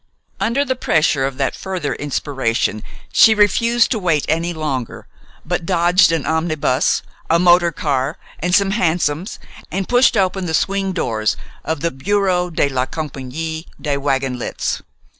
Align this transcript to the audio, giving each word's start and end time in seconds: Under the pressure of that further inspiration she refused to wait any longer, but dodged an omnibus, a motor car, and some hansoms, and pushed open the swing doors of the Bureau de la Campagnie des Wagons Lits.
Under 0.39 0.65
the 0.65 0.75
pressure 0.75 1.27
of 1.27 1.37
that 1.37 1.53
further 1.53 1.93
inspiration 1.93 2.81
she 3.13 3.35
refused 3.35 3.91
to 3.91 3.99
wait 3.99 4.25
any 4.27 4.51
longer, 4.51 5.05
but 5.45 5.63
dodged 5.63 6.11
an 6.11 6.25
omnibus, 6.25 7.03
a 7.29 7.37
motor 7.37 7.71
car, 7.71 8.17
and 8.39 8.55
some 8.55 8.71
hansoms, 8.71 9.37
and 9.69 9.87
pushed 9.87 10.17
open 10.17 10.47
the 10.47 10.55
swing 10.55 10.91
doors 10.91 11.37
of 11.63 11.81
the 11.81 11.91
Bureau 11.91 12.49
de 12.49 12.67
la 12.67 12.87
Campagnie 12.87 13.67
des 13.79 13.97
Wagons 13.97 14.39
Lits. 14.39 14.81